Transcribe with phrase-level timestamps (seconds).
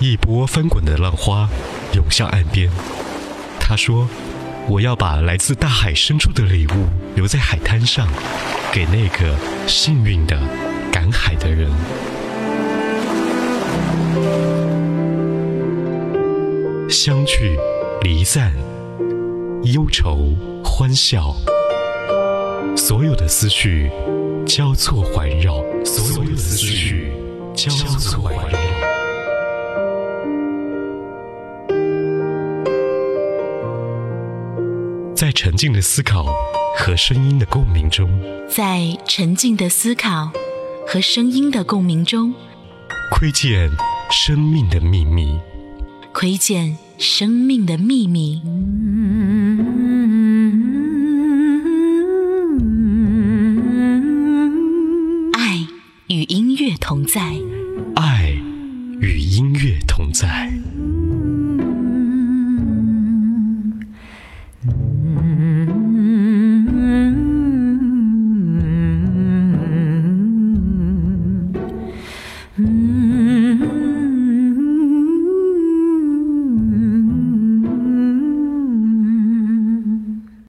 [0.00, 1.46] 一波翻滚的浪花
[1.92, 2.70] 涌向岸边。
[3.60, 4.08] 他说
[4.66, 8.08] ：“我要把来自大海深处的礼物留在海滩上，
[8.72, 9.36] 给那个
[9.66, 10.40] 幸运的
[10.90, 11.70] 赶海的人。”
[16.88, 17.58] 相聚，
[18.00, 18.54] 离散，
[19.64, 21.36] 忧愁，欢笑，
[22.74, 23.90] 所有的思绪
[24.46, 27.12] 交错环绕，所有的思绪
[27.54, 28.58] 交错环绕。
[35.20, 36.24] 在沉静的思考
[36.78, 38.08] 和声音的共鸣中，
[38.48, 40.32] 在沉静的思考
[40.88, 42.32] 和声音的共鸣中，
[43.12, 43.70] 窥见
[44.10, 45.38] 生命的秘密。
[46.14, 48.40] 窥见生命的秘密。
[55.34, 55.66] 爱
[56.08, 57.20] 与音乐同在。
[57.94, 58.30] 爱
[59.02, 60.29] 与音乐同在。